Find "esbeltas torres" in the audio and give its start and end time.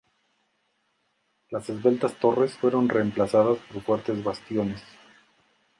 1.69-2.53